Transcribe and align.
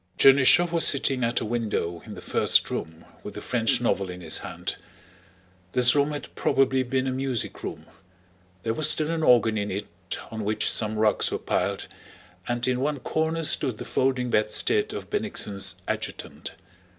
Chernýshev 0.17 0.71
was 0.71 0.87
sitting 0.87 1.23
at 1.23 1.41
a 1.41 1.45
window 1.45 2.01
in 2.07 2.15
the 2.15 2.23
first 2.23 2.71
room 2.71 3.05
with 3.21 3.37
a 3.37 3.39
French 3.41 3.79
novel 3.79 4.09
in 4.09 4.19
his 4.19 4.39
hand. 4.39 4.77
This 5.73 5.93
room 5.93 6.09
had 6.09 6.33
probably 6.33 6.81
been 6.81 7.05
a 7.05 7.11
music 7.11 7.61
room; 7.61 7.85
there 8.63 8.73
was 8.73 8.89
still 8.89 9.11
an 9.11 9.21
organ 9.21 9.59
in 9.59 9.69
it 9.69 9.85
on 10.31 10.43
which 10.43 10.71
some 10.71 10.95
rugs 10.97 11.29
were 11.29 11.37
piled, 11.37 11.85
and 12.47 12.67
in 12.67 12.79
one 12.81 12.97
corner 12.99 13.43
stood 13.43 13.77
the 13.77 13.85
folding 13.85 14.31
bedstead 14.31 14.91
of 14.91 15.11
Bennigsen's 15.11 15.75
adjutant. 15.87 16.53